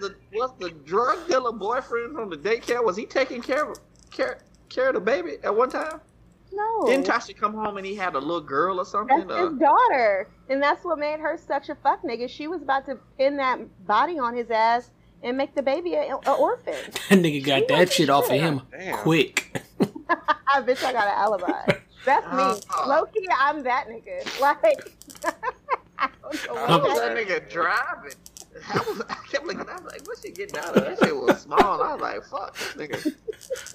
[0.00, 2.84] the was the drug dealer boyfriend from the daycare?
[2.84, 3.78] Was he taking care of
[4.10, 4.38] care
[4.68, 6.00] care of the baby at one time?
[6.52, 6.86] No.
[6.86, 9.26] Didn't Tasha come home and he had a little girl or something?
[9.26, 10.28] That's Uh, his daughter.
[10.48, 12.28] And that's what made her such a fuck nigga.
[12.28, 14.90] She was about to pin that body on his ass
[15.22, 16.74] and make the baby a, a orphan.
[17.10, 18.96] That nigga got that shit off of him Damn.
[18.98, 19.62] quick.
[20.48, 21.78] I bitch I got an alibi.
[22.04, 22.70] That's me.
[22.86, 24.40] Low key, I'm that nigga.
[24.40, 24.62] Like
[26.32, 28.12] I don't how was that- that nigga driving?
[28.62, 29.68] How was, I kept looking.
[29.68, 31.82] I was like, "What's she getting out of?" That shit was small.
[31.82, 33.14] I was like, "Fuck, this nigga."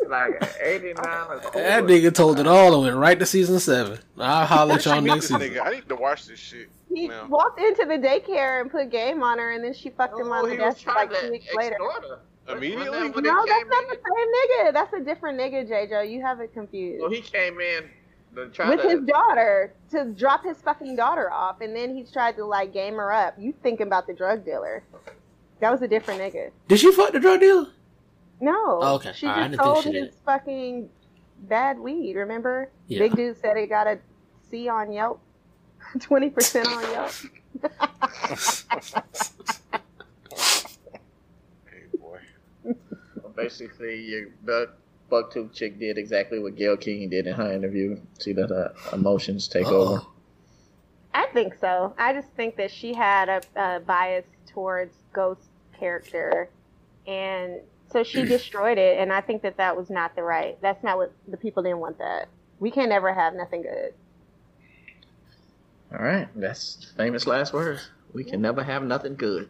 [0.09, 1.39] Like eighty nine.
[1.53, 3.99] That nigga told it all and went right to season seven.
[4.17, 5.39] I'll holler at y'all next season.
[5.41, 5.61] nigga.
[5.65, 6.69] I need to watch this shit.
[6.93, 7.27] He now.
[7.27, 10.33] walked into the daycare and put game on her, and then she fucked him Oh,
[10.33, 11.75] on the was desk like two weeks later.
[11.79, 12.19] her.
[12.49, 12.89] Immediately?
[12.89, 13.89] Wasn't that when No, that's not in?
[13.89, 14.73] the same nigga.
[14.73, 16.09] That's a different nigga, JJ.
[16.11, 17.01] You have it confused.
[17.01, 17.91] Well, he came in to try
[18.33, 18.89] With to.
[18.89, 22.95] his daughter to drop his fucking daughter off, and then he tried to like game
[22.95, 23.35] her up.
[23.37, 24.83] You thinking about the drug dealer?
[25.59, 26.51] That was a different nigga.
[26.67, 27.67] Did she fuck the drug dealer?
[28.39, 28.79] No.
[28.81, 29.11] Oh, okay.
[29.13, 30.15] She All right, I just didn't think sold she his did.
[30.25, 30.89] fucking
[31.43, 32.15] bad weed.
[32.15, 32.71] Remember?
[32.87, 32.99] Yeah.
[32.99, 33.99] Big dude said he got a
[34.49, 35.21] C on Yelp,
[35.99, 37.11] twenty percent on Yelp.
[41.65, 42.19] Hey boy.
[43.35, 44.69] Basically, you buck
[45.11, 47.99] bucktooth chick did exactly what Gayle King did in her interview.
[48.19, 49.99] See that uh, emotions take over.
[49.99, 50.07] Uh-oh.
[51.13, 51.93] I think so.
[51.97, 55.47] I just think that she had a, a bias towards Ghost's
[55.77, 56.49] character,
[57.05, 57.59] and
[57.91, 58.99] so she destroyed it.
[58.99, 60.57] And I think that that was not the right.
[60.61, 61.97] That's not what the people didn't want.
[61.97, 63.93] That we can never have nothing good.
[65.91, 67.89] All right, that's famous last words.
[68.13, 69.49] We can never have nothing good.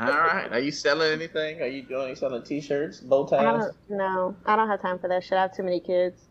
[0.00, 1.60] All right, are you selling anything?
[1.60, 2.08] Are you doing?
[2.10, 3.64] you selling T-shirts, bow I ties?
[3.88, 4.36] don't no.
[4.46, 5.34] I don't have time for that shit.
[5.34, 6.22] I have too many kids.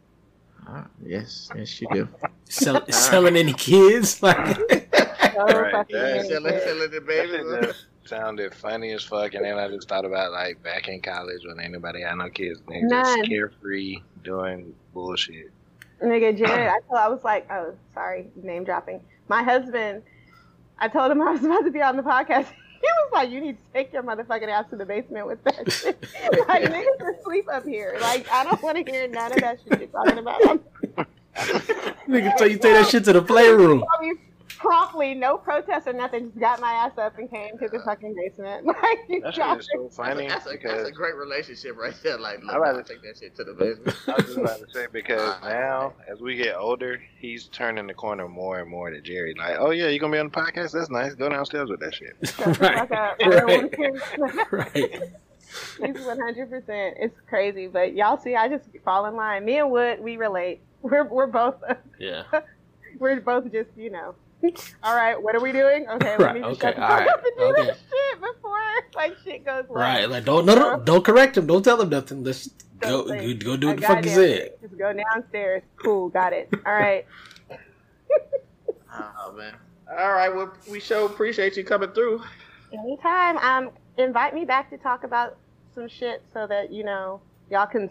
[0.68, 2.08] Ah, yes, yes, you do.
[2.50, 4.22] Sell, selling any kids?
[4.24, 6.02] Like, So Right, fucking yeah.
[6.16, 6.64] many selling, kids.
[6.64, 7.74] selling the That baby.
[8.06, 11.60] sounded funny as fuck, and then I just thought about like back in college when
[11.60, 13.18] anybody had no kids, they None.
[13.20, 15.52] just carefree doing bullshit.
[16.04, 19.00] Nigga, Jared, I told I was like, oh, sorry, name dropping.
[19.28, 20.02] My husband,
[20.80, 22.48] I told him I was about to be on the podcast.
[22.82, 25.72] He was like, you need to take your motherfucking ass to the basement with that
[25.72, 26.06] shit.
[26.48, 27.98] like, niggas asleep up here.
[28.02, 30.42] Like, I don't want to hear none of that shit you're talking about.
[32.08, 33.84] nigga, so you take that shit to the playroom.
[34.62, 37.68] I mean, promptly, no protest or nothing, just got my ass up and came to
[37.68, 38.66] the uh, fucking basement.
[38.82, 41.94] Like, you That dropped shit is so funny that's, a, that's a great relationship right
[42.04, 42.18] there.
[42.18, 43.98] Like, look, I'd rather- I'll take that shit to the basement.
[44.08, 47.94] I was just about to say because now as we get older, he's turning the
[47.94, 49.34] corner more and more to Jerry.
[49.38, 50.72] Like, oh yeah, you're gonna be on the podcast?
[50.74, 51.14] That's nice.
[51.16, 52.16] Go downstairs with that shit.
[52.24, 52.78] Shut Right.
[52.78, 53.18] fuck up.
[53.24, 53.74] I don't
[54.18, 54.52] Right.
[54.52, 55.02] Right.
[55.84, 56.98] He's one hundred percent.
[57.00, 59.46] It's crazy, but y'all see, I just fall in line.
[59.46, 60.62] Me and Wood, we relate.
[60.82, 61.56] We're we're both
[62.00, 62.24] Yeah.
[63.00, 64.16] we're both just you know.
[64.84, 65.88] All right, what are we doing?
[65.90, 67.66] Okay, let Right, me just okay, shut the fuck right, up and do okay.
[67.66, 68.60] this shit before
[68.96, 69.70] like shit goes left.
[69.70, 70.10] Right.
[70.10, 71.48] Like, don't, no, no, don't correct him.
[71.48, 72.24] Don't tell him nothing.
[72.24, 72.50] Let's
[72.80, 74.60] go, Don't say go, go do what the fuck is it.
[74.62, 75.64] Just go downstairs.
[75.78, 76.50] Cool, got it.
[76.66, 77.06] All right.
[78.92, 79.54] Oh man.
[79.92, 82.24] All right, well, we sure appreciate you coming through.
[82.74, 83.38] Anytime.
[83.38, 85.38] Um, invite me back to talk about
[85.76, 87.22] some shit so that you know
[87.52, 87.90] y'all can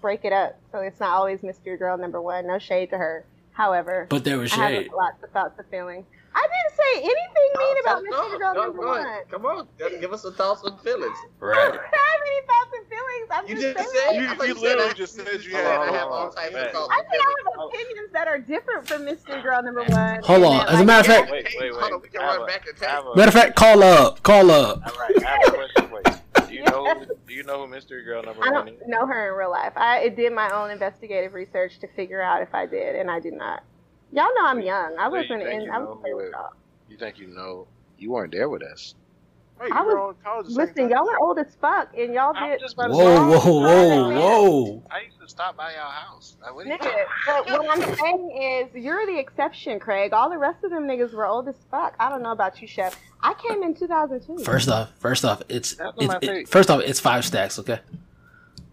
[0.00, 0.58] break it up.
[0.70, 2.46] So it's not always Mystery Girl number one.
[2.46, 3.24] No shade to her.
[3.60, 4.82] However, But there was I shade.
[4.84, 6.04] have lots of thoughts and feelings.
[6.34, 9.00] I didn't say anything mean about No, Mystery Girl no, number go one.
[9.06, 9.24] ahead.
[9.30, 11.16] Come on, give- give us some thoughts and feelings.
[11.40, 13.28] I don't have any thoughts and feelings.
[13.30, 14.04] I'm You just, just saying.
[14.12, 16.52] said You- I thought you literally just said you had- on, I have all types
[16.52, 16.66] man.
[16.66, 19.42] of thoughts I and said I have opinions that are different from Mr.
[19.42, 20.20] Girl number one.
[20.22, 20.68] Hold on.
[20.68, 22.02] As a matter of fact- Wait, wait, Hold on, wait.
[22.02, 23.12] we can run back to I have tape.
[23.14, 24.22] a- Matter of fact, call up.
[24.22, 24.82] Call up.
[24.86, 25.90] All right, I have a question.
[25.90, 27.06] Wait, do you know?
[27.36, 28.48] You know who Mystery Girl number one?
[28.48, 29.74] I don't know her in real life.
[29.76, 33.34] I did my own investigative research to figure out if I did, and I did
[33.34, 33.62] not.
[34.10, 34.96] Y'all know I'm young.
[34.98, 35.60] I So wasn't think in.
[35.64, 36.32] you I was who it-
[36.88, 37.66] You think you know?
[37.98, 38.94] You weren't there with us.
[39.60, 40.46] Wait, I was- college.
[40.46, 42.60] at the same Listen, y'all are old as fuck, and y'all I'm did.
[42.60, 44.82] just Whoa, whoa, whoa, whoa.
[44.90, 46.36] I used to stop by y'all house.
[46.42, 50.12] Like, what Nigga, but what I'm saying is, you're the exception, Craig.
[50.12, 51.94] All the rest of them niggas were old as fuck.
[51.98, 52.98] I don't know about you, Chef.
[53.22, 54.44] I came in 2002.
[54.44, 57.58] First off, first off, it's, it's it, first off, it's five stacks.
[57.58, 57.80] Okay.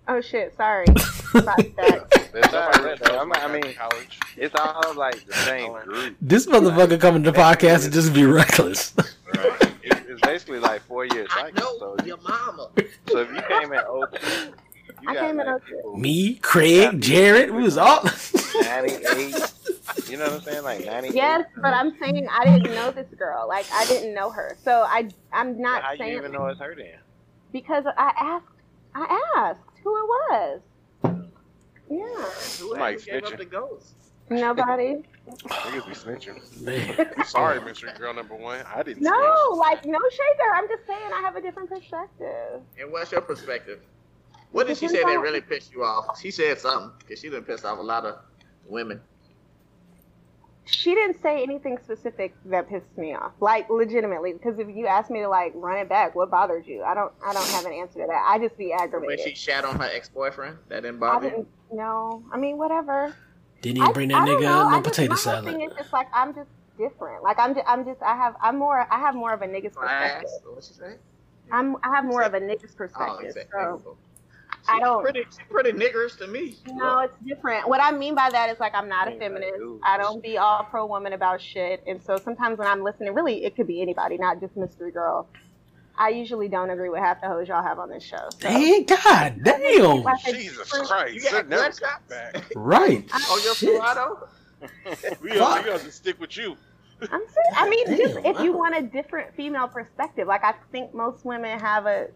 [0.08, 0.86] Oh shit, sorry.
[1.34, 2.08] About that.
[2.34, 3.18] It's all Nobody right, knows though.
[3.20, 4.20] I'm- I mean, college.
[4.36, 6.18] it's all like the same group.
[6.22, 8.94] This motherfucker coming to the podcast and just be reckless.
[9.34, 9.73] Right.
[10.14, 11.80] It's, it's basically like four years I cycle.
[11.80, 12.70] know So, your mama.
[13.08, 14.54] so if you came in 02,
[15.02, 15.76] you I got came in like 02.
[15.76, 18.04] people Me, Craig, Jared, we was all.
[18.04, 19.54] 98,
[20.10, 20.64] You know what I'm saying?
[20.64, 21.10] Like 90.
[21.10, 23.48] Yes, but I'm saying I didn't know this girl.
[23.48, 26.60] Like I didn't know her, so I I'm not How saying you even know it's
[26.60, 26.98] her then?
[27.52, 28.46] because I asked
[28.96, 30.62] I asked who it was.
[31.90, 32.06] Yeah,
[32.60, 33.94] Who Mike actually gave up the ghost?
[34.30, 35.04] Nobody.
[35.28, 36.62] Niggas be snitching.
[36.62, 37.26] Man.
[37.26, 38.60] Sorry, mystery girl number one.
[38.74, 39.02] I didn't.
[39.02, 39.60] No, snitch.
[39.60, 40.54] like no shade there.
[40.54, 42.62] I'm just saying I have a different perspective.
[42.80, 43.80] And what's your perspective?
[44.52, 46.20] What did she say that really pissed you off?
[46.20, 48.20] She said something because she done pissed off a lot of
[48.68, 49.02] women.
[50.66, 53.34] She didn't say anything specific that pissed me off.
[53.40, 56.84] Like legitimately, because if you asked me to like run it back, what bothered you?
[56.84, 58.24] I don't I don't have an answer to that.
[58.26, 59.20] I just be aggravated.
[59.20, 61.32] When she shat on her ex boyfriend, that didn't bother you.
[61.32, 62.24] didn't know.
[62.32, 63.14] I mean, whatever.
[63.64, 64.60] Didn't even bring that I nigga know.
[64.62, 65.46] up I no just- potato my salad.
[65.46, 67.24] Thing is just like I'm just different.
[67.24, 69.76] Like I'm just, I'm just I have I'm more I have more of a nigga's
[69.76, 70.30] perspective.
[70.46, 70.96] What she say?
[71.52, 73.26] I'm I have more of a nigga's Oh, perspective.
[73.26, 73.50] exactly.
[73.84, 73.98] So
[74.60, 76.56] She's I don't- Pretty, she's pretty niggerish to me.
[76.72, 77.68] no, it's different.
[77.68, 79.54] What I mean by that is like I'm not a feminist.
[79.84, 81.84] I don't be all pro woman about shit.
[81.88, 85.28] And so sometimes when I'm listening, really it could be anybody, not just mystery girl.
[85.98, 88.28] I usually don't agree with half the hoes y'all have on this show.
[88.32, 88.38] So.
[88.40, 90.02] Dang, god damn.
[90.04, 91.14] Like Jesus different- Christ!
[91.14, 92.08] You got That never bloodshot?
[92.10, 92.46] back.
[92.56, 93.10] Right.
[93.14, 93.76] Oh, your Shit.
[93.78, 94.28] Serato?
[95.22, 96.56] We gonna, we gonna just stick with you.
[97.02, 100.54] I'm saying, I mean, Damn, just if you want a different female perspective, like I
[100.72, 102.08] think most women have a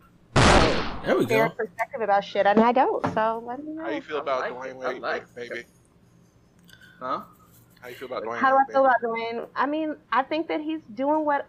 [1.06, 1.56] There we fair go.
[1.56, 3.04] perspective about shit, and I don't.
[3.13, 3.84] So let me know.
[3.84, 4.78] How do you feel about like Dwyane it.
[4.94, 5.63] Wade, like baby?
[7.00, 7.22] Huh?
[7.82, 9.48] How you feel about Dwyane How do I feel about Dwyane?
[9.56, 11.48] I mean, I think that he's doing what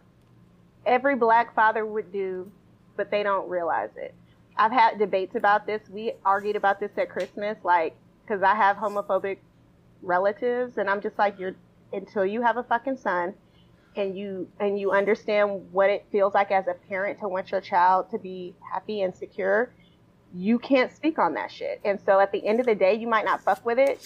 [0.88, 2.50] every black father would do,
[2.96, 4.14] but they don't realize it.
[4.56, 5.82] I've had debates about this.
[5.88, 9.38] We argued about this at Christmas, like, because I have homophobic
[10.02, 11.54] relatives, and I'm just like, you're
[11.92, 13.34] until you have a fucking son,
[13.96, 17.60] and you and you understand what it feels like as a parent to want your
[17.60, 19.72] child to be happy and secure,
[20.34, 21.80] you can't speak on that shit.
[21.84, 24.02] And so at the end of the day, you might not fuck with it,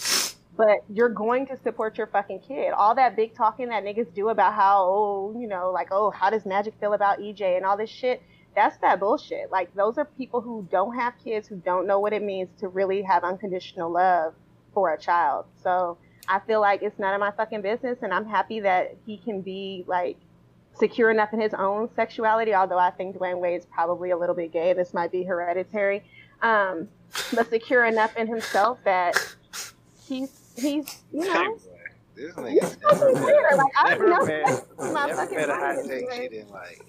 [0.56, 2.72] but you're going to support your fucking kid.
[2.72, 6.30] All that big talking that niggas do about how, oh, you know, like, oh, how
[6.30, 8.22] does Magic feel about EJ and all this shit,
[8.54, 9.50] that's that bullshit.
[9.50, 12.68] Like, those are people who don't have kids, who don't know what it means to
[12.68, 14.34] really have unconditional love
[14.74, 15.46] for a child.
[15.62, 15.96] So
[16.28, 19.40] I feel like it's none of my fucking business, and I'm happy that he can
[19.40, 20.18] be, like,
[20.74, 24.34] secure enough in his own sexuality, although I think Dwyane Wade is probably a little
[24.34, 24.72] bit gay.
[24.72, 26.02] This might be hereditary.
[26.40, 26.88] Um,
[27.34, 29.16] but secure enough in himself that
[30.06, 31.58] he's, he's, you know, boy,
[32.14, 33.42] this He's nigga fucking never weird.
[33.42, 36.28] met, Like, I never know met, that's my never fucking met a hot take she
[36.28, 36.80] didn't like.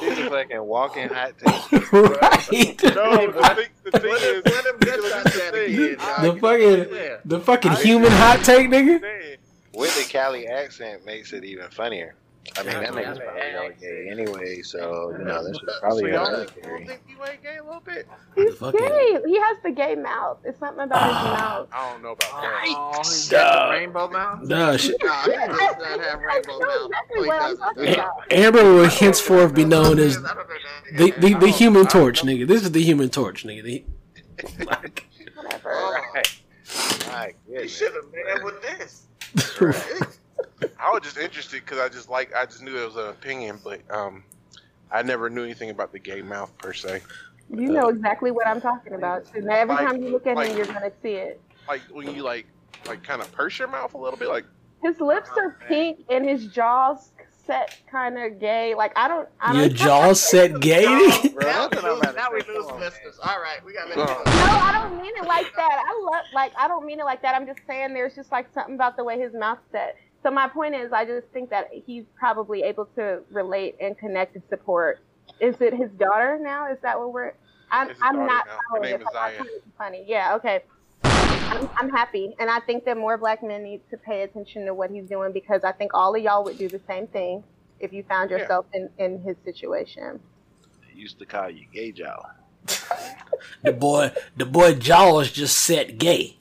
[0.00, 1.92] She's a fucking walking hot take.
[1.92, 2.82] right.
[2.94, 5.52] No, the thing, the thing What is, if, what if good look shots at at
[5.54, 5.96] the again?
[5.98, 6.34] thing.
[6.34, 9.36] The fucking- The fucking human hot take, nigga.
[9.74, 12.14] With the Cali accent makes it even funnier.
[12.56, 16.12] I mean, that Yeah, nigga's probably hella gay anyway, so, you know, that's so probably
[16.12, 18.06] y'all another don't think you ain't gay a little bit?
[18.34, 19.18] He's Fucking- gay.
[19.26, 20.38] He has the gay mouth.
[20.44, 21.36] It's something about his ah.
[21.40, 21.68] mouth.
[21.72, 22.64] I don't know about that.
[22.68, 23.38] Oh, he's Duh.
[23.42, 24.42] got the rainbow mouth?
[24.42, 24.96] Nah, shit.
[25.02, 26.90] Nah, he does not have rainbow mouth.
[26.90, 28.32] exactly what I'm talking about.
[28.32, 30.44] Amber will henceforth be known as I don't know
[30.98, 31.20] that.
[31.20, 32.46] the, the, the human don't- I don't torch, nigga.
[32.46, 33.64] This is the human torch, nigga.
[33.64, 33.84] The,
[34.66, 35.68] like, Whatever.
[35.70, 36.40] Right.
[37.08, 37.76] My He goodness.
[37.76, 39.06] should have been with this.
[40.80, 43.58] I was just interested because I just like I just knew it was an opinion,
[43.62, 44.22] but um,
[44.90, 47.02] I never knew anything about the gay mouth per se.
[47.50, 49.26] You know exactly what I'm talking about.
[49.26, 51.40] So now every Like- time you look at like- him, you're gonna see it.
[51.68, 52.46] Like when you like
[52.86, 54.44] like kind of purse your mouth a little bit, like
[54.82, 57.10] His lips are pink and his jaws
[57.46, 58.74] set kind of gay.
[58.74, 59.28] Like I don't.
[59.40, 61.34] I your don't jaws set gay, nigga.
[61.42, 63.18] Now we lose, now we lose on, listeners.
[63.22, 63.96] All right, we got Uh.
[63.96, 65.82] No, I don't mean it like that.
[65.86, 67.34] I love, like, I don't mean it like that.
[67.34, 69.96] I'm just saying there's just like something about the way his mouth set.
[70.24, 74.34] So my point is, I just think that he's probably able to relate and connect
[74.34, 75.00] and support.
[75.38, 76.72] Is it his daughter now?
[76.72, 77.34] Is that what we're?
[77.70, 78.52] I'm, I'm not now.
[78.52, 79.02] Her following name it.
[79.02, 79.44] is but I Zaya.
[79.76, 80.04] funny.
[80.08, 80.34] Yeah.
[80.36, 80.62] Okay.
[81.04, 84.72] I'm, I'm happy, and I think that more black men need to pay attention to
[84.72, 87.44] what he's doing because I think all of y'all would do the same thing
[87.78, 88.38] if you found Yeah.
[88.38, 90.18] yourself in, in his situation.
[90.88, 92.16] They used to call you gay jaw.
[93.62, 96.38] The boy, the boy jaws just set gay.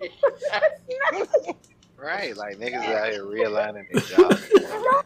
[2.06, 4.16] Right, like niggas out here realigning their jaws.
[4.16, 5.02] Y'all,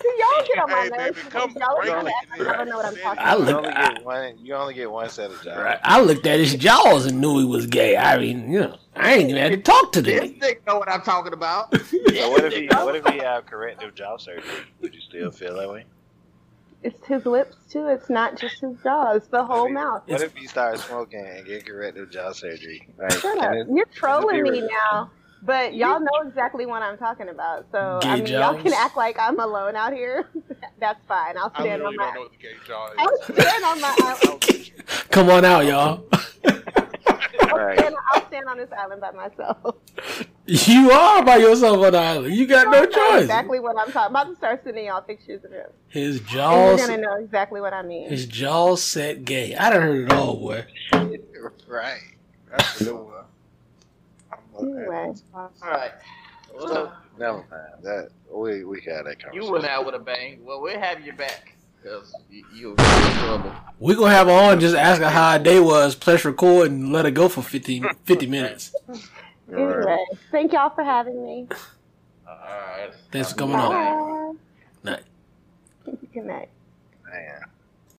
[0.00, 2.06] see, y'all get on my Hey, nerves baby, come y'all are right gonna on.
[2.08, 3.38] act like I don't know what I'm talking I about.
[3.38, 4.38] You look, only get one.
[4.44, 5.56] You only get one set of jaws.
[5.58, 7.96] right, I looked at his jaws and knew he was gay.
[7.96, 10.40] I mean, you know, I ain't even had to talk to This them.
[10.40, 11.72] nigga know what I'm talking about.
[12.10, 12.66] So what if he?
[12.66, 14.42] What if he have corrective jaw surgery?
[14.80, 15.84] Would you still feel that way?
[16.82, 17.86] It's his lips too.
[17.86, 19.12] It's not just his jaw.
[19.12, 20.02] It's the whole What if- mouth.
[20.06, 22.88] What if he starts smoking and get corrective jaw surgery?
[22.98, 23.54] Like, Shut up.
[23.54, 24.68] it- You're trolling be me real?
[24.92, 25.10] now.
[25.42, 27.66] But y'all know exactly what I'm talking about.
[27.72, 30.28] So Gay I mean, y'all can act like I'm alone out here.
[30.80, 31.36] That's fine.
[31.38, 32.04] I'll I stand on literally my.
[32.04, 32.94] don't know what the gay jaw is.
[32.98, 33.96] I'll stand on my.
[34.98, 36.04] I'll, Come on out, y'all.
[37.52, 39.76] I'll stand, I'll stand on this island by myself.
[40.46, 42.34] You are by yourself on the island.
[42.34, 43.22] You got no That's choice.
[43.22, 44.16] Exactly what I'm talking.
[44.16, 45.66] I'm about to start sending y'all pictures of him.
[45.88, 48.08] His And jaws, you're gonna know exactly what I mean.
[48.08, 49.54] his jaws set gay.
[49.54, 50.64] I done heard it all, boy.
[51.66, 52.00] Right.
[52.50, 53.04] That's a good one.
[54.32, 55.92] I'm looking at Anyway, All right.
[56.54, 57.46] Well, Never mind.
[57.82, 59.34] That we we had that conversation.
[59.34, 60.44] you went out with a bang.
[60.44, 63.52] Well, we'll have you back because you, you're in trouble.
[63.78, 66.92] We gonna have her on just ask her how her day was, press record, and
[66.92, 68.74] let her go for 50, 50 minutes.
[69.52, 71.48] anyway, thank y'all for having me.
[72.26, 72.90] All right.
[73.12, 74.36] Thanks for coming on.
[74.82, 74.90] Bye.
[74.90, 75.02] Night.
[76.12, 76.26] Good night.
[76.26, 76.46] Man.